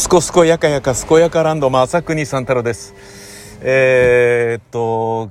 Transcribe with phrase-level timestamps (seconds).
[0.00, 2.94] すこすこやかやかすこやかランド正国三太郎です。
[3.60, 5.30] えー、っと、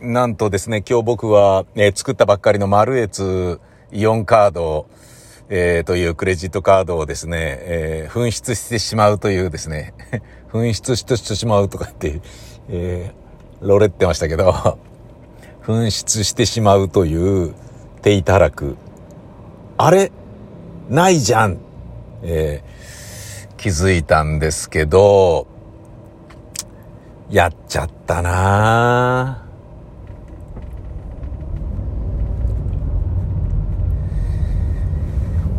[0.00, 3.60] なんとですね、今日僕は、えー作ったばっかりのマルエツ
[3.92, 4.88] イオンカード、
[5.50, 9.94] えーというクレジットカードをですね、えー紛失してしまうというですね、
[10.52, 12.20] 紛失してしまうとかって、
[12.70, 14.78] えー、ロレってましたけど、
[15.64, 17.54] 紛失してしまうという
[18.02, 18.76] 手いたらく。
[19.76, 20.10] あれ？
[20.90, 21.58] ないじゃん
[22.24, 22.77] えー
[23.58, 25.48] 気づいたんですけど、
[27.28, 29.48] やっちゃったなぁ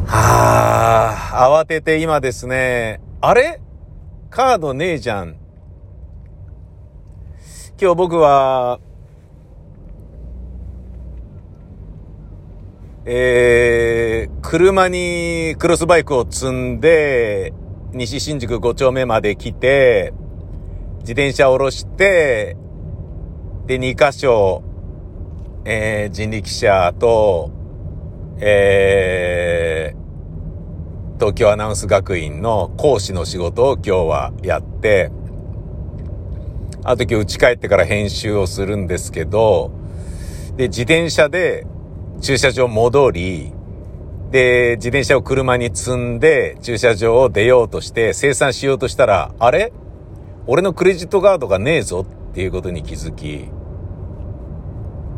[0.09, 3.59] はあ、慌てて今ですね、あれ？
[4.29, 5.35] カードねえじゃん。
[7.79, 8.79] 今日僕は、
[13.05, 17.53] えー、車にクロスバイクを積んで、
[17.93, 20.13] 西新宿5丁目まで来て、
[20.99, 22.55] 自転車を下ろして、
[23.65, 24.63] で、2箇所、
[25.65, 27.51] えー、人力車と、
[28.39, 35.11] えー、東京アナウンス学院の講師の仕事を今日はやって、
[36.83, 39.71] あと今日家帰ってから編集をするんですけど、
[40.57, 41.65] で、自転車で
[42.21, 43.53] 駐車場戻り、
[44.31, 49.73] で、自転車を車に積んで駐車場を出ようとして生産しようとしたら、あれ？
[50.45, 53.49] 俺のクレジットカードがねえぞっていうことに気づき、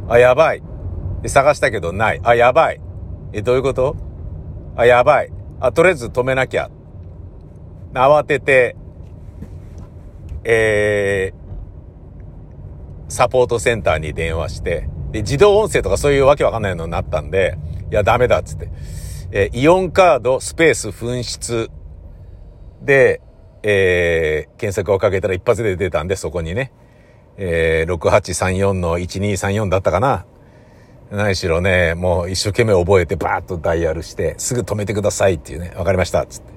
[0.09, 0.63] あ、やばい。
[1.21, 2.21] で、探したけどない。
[2.23, 2.81] あ、やばい。
[3.33, 3.95] え、どういうこと？
[4.75, 5.31] あ、やばい。
[5.59, 6.69] あ、とりあえず止めなきゃ。
[7.93, 8.75] 慌てて、
[10.43, 17.57] えー、サポートセンターに電話して、で、自動音声とかそういうわけわかんないのになったんで、
[17.91, 18.69] いや、ダメだっつって。
[19.31, 21.69] えーイオンカードスペース紛失
[22.81, 23.21] で、
[23.63, 26.71] えー検索をかけたら一発で出たんで、そこにね、
[27.37, 30.25] えー6834の1234だったかな。
[31.11, 36.51] 何しろね、もう一生懸命覚えてバーッとダイヤルして、すぐ止めてくださいっていうね、わかりました、つって。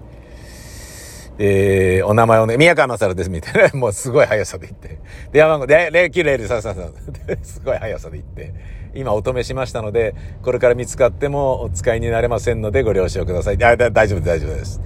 [1.38, 3.74] えー、お名前をね、宮川勝です、みたいな。
[3.78, 5.00] もうすごい速さで言って。
[5.32, 7.42] 電話番号、で、090333。
[7.42, 8.54] すごい速さで言って。
[8.94, 13.62] 今お止めしましたので、これから見つかってもお使いになれませんのでご了承ください。
[13.64, 14.80] あ大丈夫です、大丈夫です。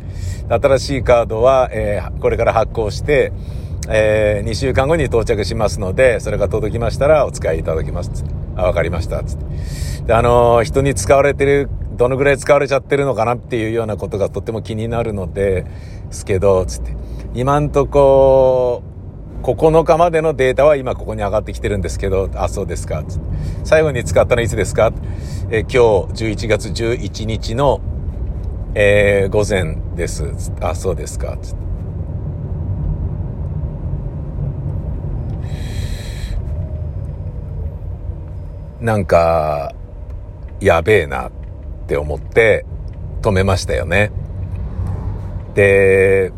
[0.48, 3.32] 新しいカードは、えーこれから発行して、
[3.88, 8.24] え2週間後に到着しますので、それが届きましたらお使いいただきます。
[8.56, 9.22] あ、わかりました。
[9.22, 9.44] つって。
[10.06, 15.66] で、あのー人に使われてる、どのぐらい使われちゃってるのかなっていうようなことがとっても気になるので、
[16.10, 16.92] すけど、つって。
[17.34, 18.82] 今んとこ、
[19.42, 23.04] 9日までのデータは今ここに上がってきてるんですけど、あ、そうですか。
[23.64, 24.92] 最後に使ったのいつですか？
[25.50, 25.78] え今日
[26.24, 27.80] 11月11日の、
[28.74, 30.32] えー午前です。
[30.60, 31.38] あ、そうですか。
[38.80, 39.72] なんか、
[40.60, 41.32] やべえなっ
[41.86, 42.64] て思って
[43.22, 44.12] 止めましたよね。
[45.54, 46.32] で、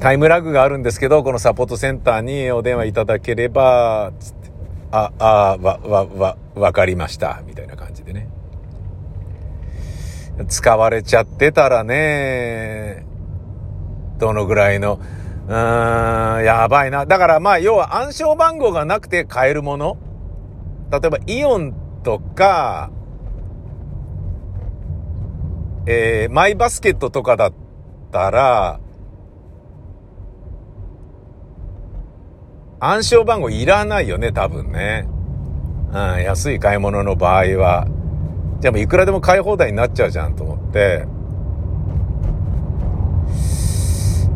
[0.00, 4.50] タイムラグがあるんですけど、このサポートセンターにお電話いただければ、つって、
[4.92, 8.28] あ、あ、わ、わ、わ、わかりました、みたいな感じでね。
[10.46, 13.04] 使われちゃってたらね、
[14.18, 15.00] どのぐらいの、
[15.48, 17.04] うーん、やばいな。
[17.04, 19.96] だからまあ、要は暗証番号がなくて買えるもの
[20.92, 22.90] 例えばイオンとか、
[25.86, 27.52] えーマイバスケットとかだっ
[28.12, 28.78] たら、
[32.80, 35.08] 暗証番号いらないよね、多分ね。
[35.92, 37.86] うん、安い買い物の場合は。
[38.60, 41.06] じゃあもういくらでも買い放題になっちゃうじゃんと思って。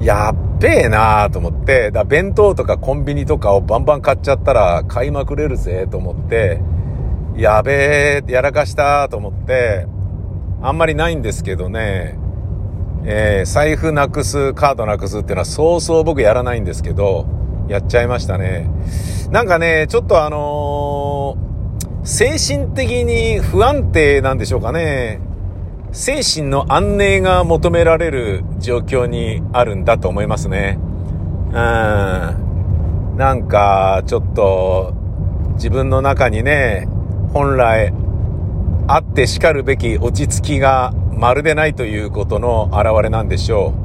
[0.00, 6.60] やっべえなーと思って、だ弁当とかコンビニとかをバンバン買っちゃったら買いまくれるぜと思って、
[7.36, 9.88] やべえ、やらかしたと思って、
[10.62, 12.16] あんまりないんですけどね、
[13.04, 17.26] えー財布なくす、カードなくすっていうのはそうそう僕やらないんですけど、
[17.72, 18.68] やっちゃいましたね。
[19.30, 21.52] なんかね、ちょっとあのー
[22.04, 25.20] 精神的に不安定なんでしょうかね。
[25.92, 30.78] 精神の安寧が求められる状況にあるんだと思いますね。
[30.80, 33.16] うん。
[33.16, 34.94] なんか、ちょっと、
[35.54, 36.88] 自分の中にね、
[37.32, 37.92] 本来、
[38.88, 43.81] あってしかるべき落ち着きがまるでないということの表れなんでしょう。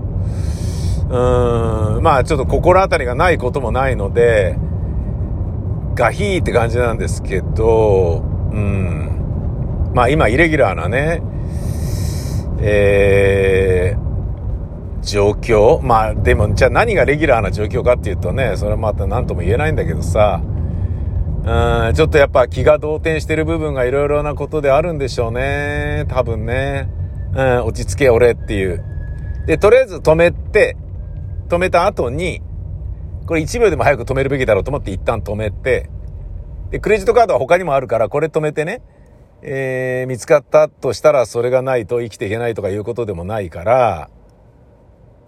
[1.10, 2.04] うん。
[2.04, 4.58] まあ、ちょっと心当たりがないこともないので、
[5.96, 9.92] ガヒーって感じなんですけど、うん。
[9.94, 11.22] まあ今、イレギュラーなね、
[12.60, 15.82] えー、状況。
[15.82, 20.42] まあでもじゃあ何がレギュラーな状況かっていうとねそれはまた何とも言えないんだけどさ。
[20.44, 26.06] うんちょっとやっぱ気が動転してる部分がいろいろなことであるんでしょうね。
[26.10, 26.90] 多分ね。
[27.34, 28.84] うん落ち着け俺っていう。
[29.46, 30.76] でとりあえず止めて
[31.48, 32.42] 止めた後に
[33.26, 35.90] これ1秒でも早く止めるべきだろうと思って一旦止めて
[36.72, 38.82] でクレジットカードは他にもあるからこれ止めてね
[39.42, 44.10] えー、見つかったとしたらそれがないと生きていけないとかいうことでもないから、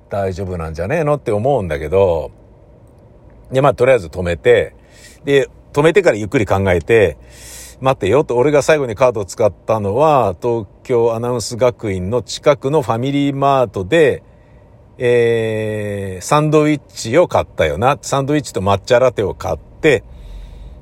[0.10, 2.31] 大丈夫なんじゃねえのって思うんだけど、
[3.51, 4.75] で、まあ、とりあえず止めて、
[5.24, 7.18] で、止めてからゆっくり考えて、
[7.81, 14.24] 待ってよと、俺が最後にカードを使ったのは、東京アナウンス学院の近くのファミリーマートで、
[15.01, 17.98] えー、サンドイッチを買ったよな。
[18.01, 20.04] サンドイッチと抹茶ラテを買って、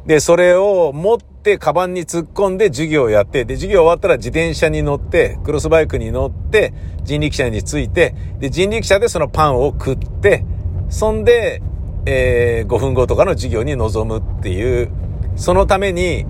[0.08, 6.74] で、それを持って、カバンに突っ込んで授業をやって、で、授業終わったら自転車に乗って、クロスバイクに乗って、
[7.04, 10.44] 人力車に着いて、で、人力車でそのパンを食って、
[10.90, 11.62] そんで、
[12.08, 14.90] えー、5分後とかの授業に臨むっていう、
[15.36, 16.26] そのために、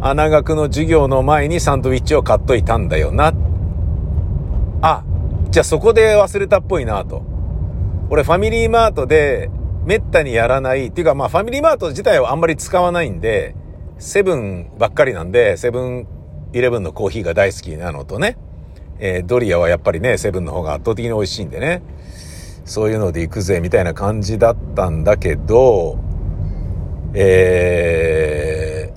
[0.00, 3.32] 穴学の授業の前にサンドイッチを買っといたんだよな。
[5.52, 7.22] じゃあそこで忘れたっぽいなと。
[8.08, 9.50] 俺ファミリーマートで、
[9.84, 10.86] めったにやらない。
[10.86, 13.54] っていうかまあファミリーマート自体はあんまり使わないんで、
[13.98, 16.06] セブンばっかりなんで、セブン
[16.54, 18.38] イレブンのコーヒーが大好きなのとね、
[18.98, 21.82] えー、ドリアはやっぱりね、セブンの方が圧倒的に美味しいんでね、
[22.64, 25.98] そういうので行くぜみたいな感じだったんだけど、
[27.12, 28.90] え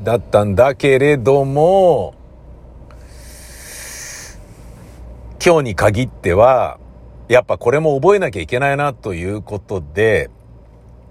[0.00, 2.14] ー、だったんだけれども、
[5.44, 6.78] 今日に限っては、
[7.28, 10.30] やっぱこれも覚えなきゃいけないなということで、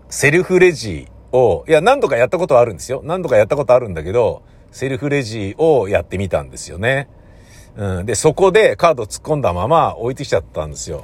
[0.09, 3.01] セルフレジを、いや、何度かやったことはあるんですよ。
[3.03, 7.09] 何度かやったことあるんだけど、セルフレジをやってみたんですよね。
[7.75, 8.05] うん。
[8.05, 11.03] で、そこでカード突っ込んだまま置いてきちゃったんですよ。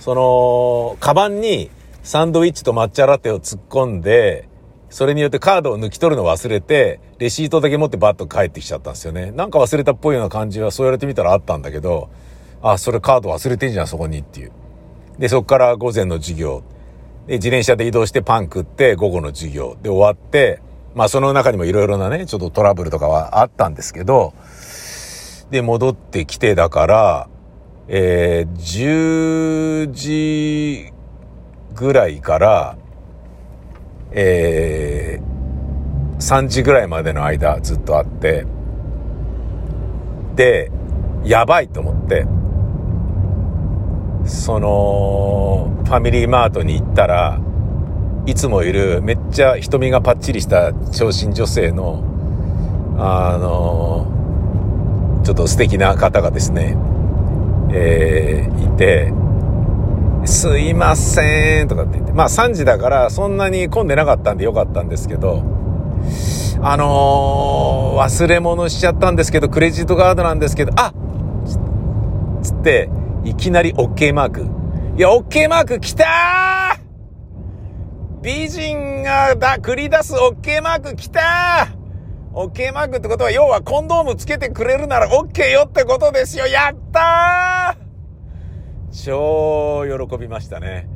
[0.00, 1.70] その、カバンに
[2.02, 4.48] サンドイッチと抹茶ラテを突っ込んで、
[4.88, 9.32] それによってカードを抜き取るの忘れて、レシートだけ持ってバッと帰ってきちゃったんですよね。
[9.32, 12.08] なんか忘れたっぽいような感じはそう言われてみたらあったんだけど、
[12.62, 14.52] あ、それカード忘れてんじゃん、そこにっていう。
[15.18, 16.62] で、そこから午前の授業。
[17.26, 20.60] で、自転車で移動してパン食って、午後の授業で終わって、
[20.94, 24.32] まあその中にもいろいろなね、ちょっとトラブルとかはあったんですけど、
[25.50, 27.28] で、戻ってきてだから、
[27.88, 30.92] えー、10時
[31.74, 32.78] ぐらいから、
[34.10, 38.46] えー、3時ぐらいまでの間ずっとあって、
[40.34, 40.70] で、
[41.24, 42.26] やばいと思って、
[44.28, 47.40] その、ファミリーマートに行ったら、
[48.26, 52.04] いつもいるめっちゃ瞳がパッチリした長身女性の、
[52.98, 56.76] あの、ちょっと素敵な方がですね、
[57.72, 59.12] えー、いて、
[60.26, 65.42] すいませんとかって言って、まあ3時だからそんなに混んでなかったんでよかったんですけど、
[66.60, 72.90] あのー、忘れ物しちゃったんですけど、クレジットカードなんですけど、あっつって、
[73.24, 74.46] いきなり OK マーク。
[74.96, 76.88] いや、OK マーク来たー
[78.22, 87.88] 美人がだ、繰り出す OK マーク来たー !OK マークってことは、要はコンドームつけてくれるなら OK よってことですよやったー
[89.04, 90.88] 超喜びましたね。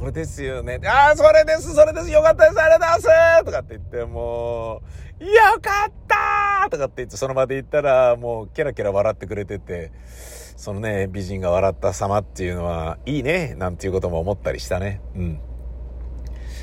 [0.00, 0.80] これですよね。
[0.86, 4.80] ああ、それです、それです、よかったです、ありがとうございますとかって言って、も
[5.20, 5.30] う、よ
[5.60, 9.92] かったとかって言って、その場で言ったら、もう、キラキラ笑ってくれてて、
[10.56, 15.02] そのね、美人が笑った様っていうのは、いいね、なんていうことも思ったりしたね。
[15.14, 15.40] うん。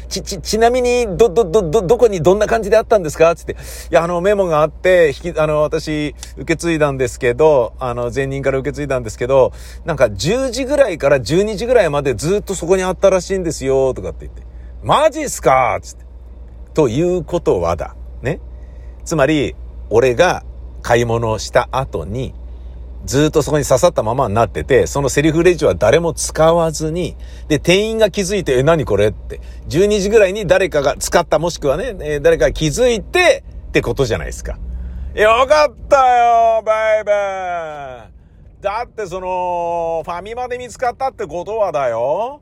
[0.08, 3.36] ち、ち、ちなみに、ど、ど、ど、ど、どこにどんな感じであったんですか？
[3.36, 3.54] つって。
[3.54, 3.56] い
[3.92, 9.52] や、あの、メモがあって、引き、あの、私、受け継いだんですけど、あの、前任から受け継いだんですけど、
[9.86, 14.44] なんか10時ぐらいから12時ぐらいまでずっとそこにあったらしいんですよ、とかって言って。
[14.84, 15.78] マジっすか？
[15.82, 16.06] つって。
[16.74, 17.96] ということはだ。
[18.22, 18.40] ね。
[19.06, 19.56] つまり、
[19.90, 20.44] 俺が
[20.82, 22.34] 買い物をした後に、
[23.06, 27.16] ずっとそこに刺さったままになってて、そのセリフレジは誰も使わずに、
[27.48, 29.40] で、店員が気づいて、え、何これって。
[29.70, 34.58] 12時ぐらいに誰かが使った、もしくはね、え誰かが気づいて、ってことじゃないですか。
[35.14, 38.18] よかったよ、バイバイ。
[38.62, 42.42] だってその、ファミマで見つかったってことはだよ。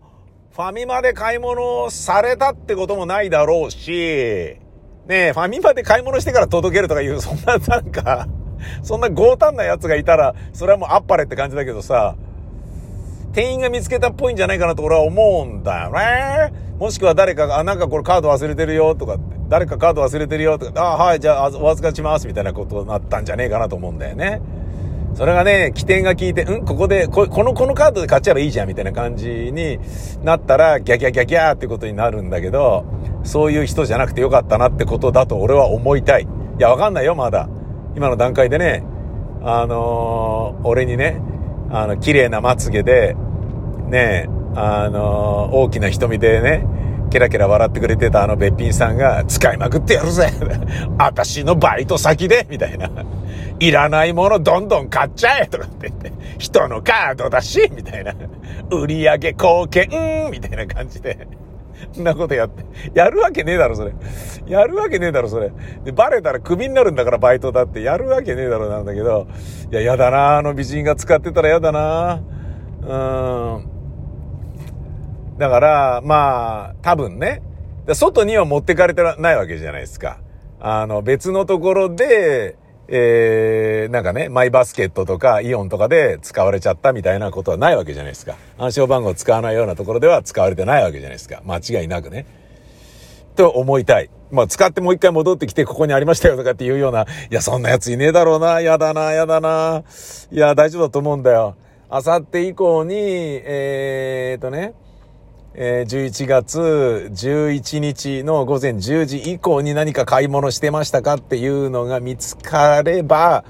[0.55, 4.57] ファミマで買い物されたってこともないだろうし、
[5.07, 8.27] ねえ、ファミマで買い物してから届けるとかいう、そんななんか、
[8.83, 12.15] そんな強胆な奴がいたら、それはもうあっぱれって感じだけどさ、
[13.33, 16.53] 店員が見つけたっぽいんじゃないかなと俺は思うんだよね。
[16.79, 24.41] もしくは誰かが、あ、なんかこれカード忘れてるよとかって、誰かカード忘れてるよとか、あ、はい、じゃあお預かりしますみたいなことになったんじゃねえかなと思うんだよね。
[25.15, 29.79] それがね、起点が効いて、うんここでこ、この、このカードで買っちゃえばいいじゃん、みたいな感じに
[30.23, 32.83] なったら、ギャギャギャギャーってことになるんだけど、
[33.23, 36.23] そういう人じゃなくてよかったなってことだと俺は思いたい。
[36.23, 36.27] い
[36.59, 37.47] や、わかんないよ、まだ。
[37.95, 38.83] 今の段階でね、
[39.41, 41.21] あのー、俺にね、
[41.69, 43.15] あの、綺麗なまつげで、
[43.87, 46.65] ね、あのー、大きな瞳でね、
[47.11, 50.29] ケラケラ笑ってくれてたあのべっぴんさんが、使いまくってやるぜ
[50.99, 52.89] 私のバイト先でみたいな。
[53.57, 58.13] いらないものどんどん買っちゃえとかって言って、人のカードだしみたいな。
[58.69, 61.27] 売り上げ貢献みたいな感じで。
[61.99, 62.65] んなことやって。
[62.93, 63.93] やるわけねえだろ、それ。
[64.47, 65.51] やるわけねえだろ、それ。
[65.83, 67.81] で、バレたらクビになるんだから、バイトだって。
[67.81, 69.27] やるわけねえだろ、なんだけど。
[69.71, 72.21] いや、やだなあの美人が使ってたらやだな
[72.81, 73.75] うん。
[75.37, 77.41] だから、まあ、多分ね。
[77.93, 80.19] 外には持ってかれてないわけじゃないですか。
[80.59, 88.35] あの、別のところで、えー、なんかね、マイバスケットとかイオンとかで使われちゃったみたいなことはないわけじゃないですか。
[88.57, 91.41] 暗証番号使わないようなところでは使われてないわけじゃないですか。
[91.45, 92.25] 間違いなくね。
[93.35, 94.09] と思いたい。
[94.31, 98.61] まあ、使ってもう一回戻ってきてここにありましたよとかっていうような、いや、そんなやついねえだろうな。
[98.61, 99.83] やだな、やだな。
[100.31, 101.55] いや、大丈夫だと思うんだよ。
[101.89, 104.73] あさって以降に、えーとね、
[105.57, 113.45] えー、11月11日の午前10時以降に何か買い物してましたかっていうのが見つかれば、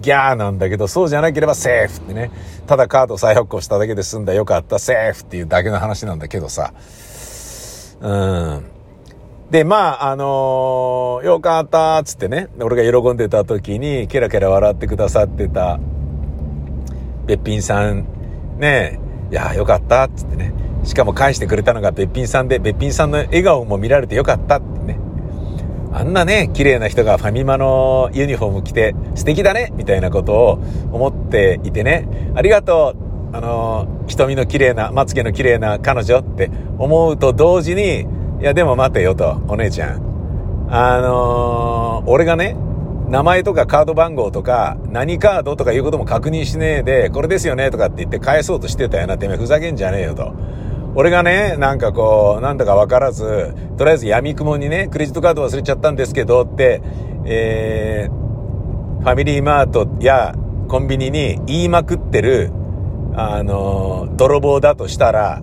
[0.00, 2.30] ギャーなんだけど、そうじゃなければセーフってね。
[2.66, 6.74] ただカード再発行しただけで済んだよかった、セーフっていうだけの話なんだけどさ。
[8.02, 8.64] うん。
[9.50, 15.80] で、まあ、あのー、よかったっつってね、俺が喜んでた時に、ケラケラ笑ってくださってた、
[17.24, 18.04] べっぴんさん、
[18.58, 20.65] ねえいや、よかったっつってね。
[20.86, 24.98] しかも返してくれたのがべっぴんさんで、べっぴんさんの笑顔も見られてよかったってね。
[25.92, 30.52] あんなね、綺麗な人がファミマのユニフォーム着て素敵だねみたいなことを
[30.92, 32.32] 思っていてね。
[32.34, 38.06] ありがとうあの、瞳の綺麗な、まつげの綺麗な彼女って思うと同時に、
[38.40, 40.68] いやでも待てよと、お姉ちゃん。
[40.70, 42.56] あのー、俺がね、
[43.08, 50.32] 名前とかカード番号とか、何カードとかいうことも確認しねえで、これですよねとかって言って返そうとしてたよな、てめえふざけんじゃねえよと。
[50.98, 56.80] 俺がね、なんかこう、なんだかわからず、とりあえず闇雲にね、クレジットカード忘れちゃったんですけどって、
[57.26, 60.34] えー、ファミリーマートや
[60.68, 62.50] コンビニに言いまくってる、
[63.14, 65.42] あの、泥棒だとしたら、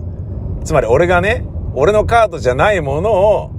[0.64, 3.50] つまり俺がね、俺のカードじゃないものを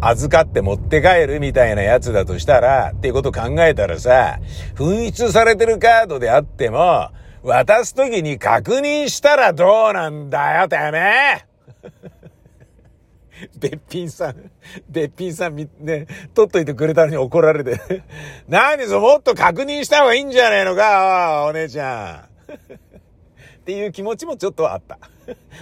[0.00, 4.40] 預かって持って帰るみたいなやつだとしたら、っていうこと考えたらさ、
[4.74, 7.10] 紛失されてるカードであっても、
[7.42, 11.52] 渡すときに確認したらどうなんだよ、てめえ
[13.58, 14.50] べっぴんさん、
[14.88, 18.02] べっぴんさんみ、ね、取っといてくれたのに怒られて。
[18.48, 22.54] 何ぞ、もっと確認した方がいいんじゃねえのか、お姉ちゃん。
[22.54, 24.98] っていう気持ちもちょっとあった。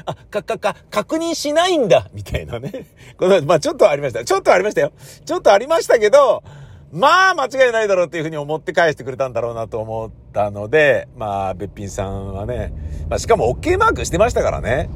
[0.05, 2.87] あ、か、か、か、確認しないんだみたいなね。
[3.17, 4.25] この、まあちょっとありました。
[4.25, 4.93] ちょっとありましたよ。
[5.25, 6.43] ちょっとありましたけど、
[6.93, 12.73] まあ、間違いないだろうっていうふうに思って返してくれたんだろうなと思ったので、まあ、べっぴんさんはね、
[13.09, 14.91] まあ、しかも OK マークしてましたからね。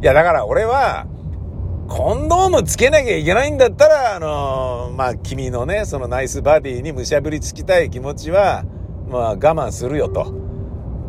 [0.00, 1.06] いや、だから俺は、
[1.88, 8.64] コンドームつけなきゃいけないんだったら、あのー、まあ、君のね、そのナイスバディにむしゃぶりつきたい気持ちは、
[9.10, 10.32] まあ、我慢するよと。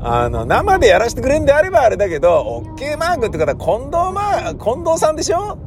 [0.02, 5.58] あの、生でやらせてくれんであればあれだけど、OK マークって方、近藤まあ、近藤さんでしょ？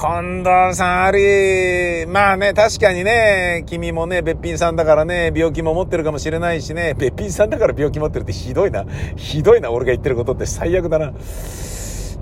[0.00, 8.84] 近藤さんあり、まあね、確かにね、君もね、べっぴんさんだからね、病気も持ってるかもしれないしね、べっぴんさんだから病気持ってるってひどいな。
[9.16, 11.06] ひどいな、俺が言ってることって最悪だな。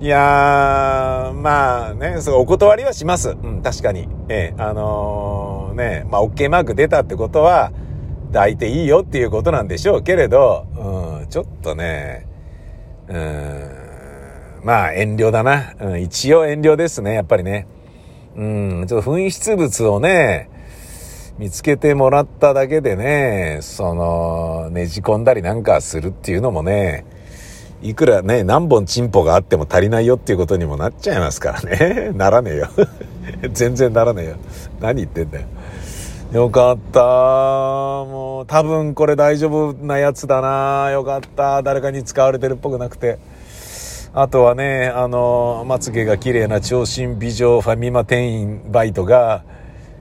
[0.00, 3.36] いやー、まあね、そう、お断りはします。
[3.42, 4.08] うん、確かに。
[4.30, 7.72] ええ、あのー、ね、まあ、OK マーク出たってことは、
[8.32, 10.66] 抱いていいよっていうことなんでしょうけれど、
[11.20, 12.26] うん、ちょっとね、
[13.08, 13.85] うん、
[14.66, 15.74] まあ遠慮だな。
[15.78, 17.68] うん、一応遠慮ですね、やっぱりね。
[18.34, 20.50] うん、ちょっと紛失物をね、
[21.38, 27.04] 見つけてもらっただけでね、その、ねじ込んだりなんかするっていうのもね、
[27.80, 32.10] いくらね、何本チンポがあっても足りないよっていうことにもなっちゃいますからね。
[32.18, 32.68] ならねえよ。
[33.52, 34.34] 全然ならねえよ。
[34.80, 35.46] 何言ってんだよ。
[36.32, 37.00] よかった。
[37.00, 40.90] もう、多分これ大丈夫なやつだな。
[40.90, 41.62] よかった。
[41.62, 43.20] 誰かに使われてるっぽくなくて。
[44.18, 49.44] あとはね、あの、まつげが綺麗な長身美女ファミマ店員バイトが、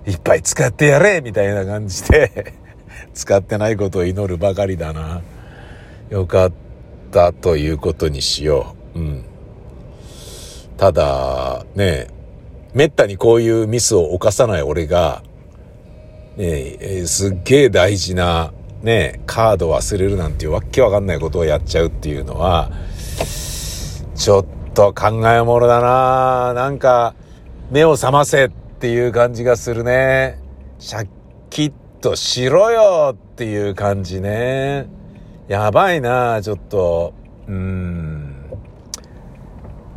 [0.07, 2.53] いっぱい使ってやれみたいな感じで
[3.13, 5.22] 使ってないことを祈るばかりだな。
[6.10, 6.51] よかっ
[7.12, 9.00] たということにしよう。
[9.00, 9.25] うん。
[10.77, 12.07] ただ、ね、
[12.74, 15.24] めったにこういうミスを犯さない俺が、
[16.38, 22.72] ね、すっげえ大事なね、カード忘れるなんていうわけわかんないことをやっちゃうっていうのは、
[24.15, 27.13] ちょっと考えものだななんか、
[27.69, 30.39] 目を覚ませっていう感じがするね。
[30.79, 31.07] シャッ
[31.50, 34.88] キッとしろよっていう感じね。
[35.48, 37.13] やばいなちょっと。
[37.48, 38.36] うん。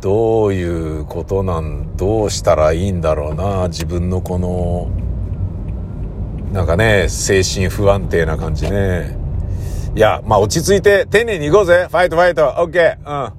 [0.01, 4.89] どういうことなん、どうしたらいいんだろうな自分のこの、
[6.53, 9.17] なんかね、精神不安定な感じね。
[9.95, 11.87] いや、まあ落ち着いて、丁寧に行こうぜ。
[11.89, 12.47] ファイトファイト。
[12.47, 13.25] オッケー。
[13.25, 13.38] うん。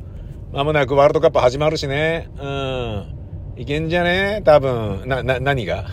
[0.53, 2.29] まもなくワールドカップ始まるしね。
[2.39, 3.15] うん。
[3.57, 4.43] いけんじゃね？
[4.45, 5.07] 多分。
[5.07, 5.87] な、な、何が？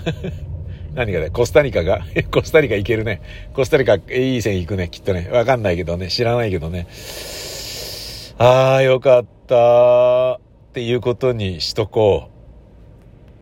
[0.95, 1.29] 何がだ？
[1.29, 1.99] コスタリカが？
[2.31, 3.21] コスタリカいけるね。
[3.53, 5.29] コスタリカ、いい線行くね、きっとね。
[5.31, 6.07] わかんないけどね。
[6.07, 6.87] 知らないけどね。
[8.39, 10.33] ああ、よかった。
[10.35, 10.39] っ
[10.73, 12.36] ていうことにしとこう。